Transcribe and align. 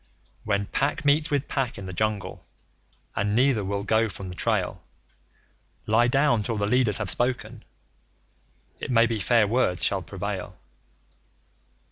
When 0.45 0.65
Pack 0.65 1.05
meets 1.05 1.29
with 1.29 1.47
Pack 1.47 1.77
in 1.77 1.85
the 1.85 1.93
Jungle, 1.93 2.43
and 3.15 3.35
neither 3.35 3.63
will 3.63 3.83
go 3.83 4.09
from 4.09 4.29
the 4.29 4.35
trail, 4.35 4.81
Lie 5.85 6.07
down 6.07 6.41
till 6.41 6.57
the 6.57 6.65
leaders 6.65 6.97
have 6.97 7.07
spoken 7.11 7.63
it 8.79 8.89
may 8.89 9.05
be 9.05 9.19
fair 9.19 9.45
words 9.47 9.83
shall 9.83 10.01
prevail. 10.01 10.57